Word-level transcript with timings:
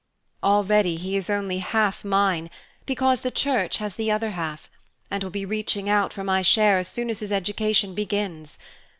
Already 0.41 0.95
he 0.95 1.15
is 1.15 1.29
only 1.29 1.59
half 1.59 2.03
mine, 2.03 2.49
because 2.87 3.21
the 3.21 3.29
Church 3.29 3.77
has 3.77 3.97
the 3.97 4.09
other 4.09 4.31
half, 4.31 4.67
and 5.11 5.21
will 5.23 5.29
be 5.29 5.45
reaching 5.45 5.87
out 5.87 6.11
for 6.11 6.23
my 6.23 6.41
share 6.41 6.79
as 6.79 6.87
soon 6.87 7.07
as 7.11 7.19
his 7.19 7.31
education 7.31 7.93
begins. 7.93 8.57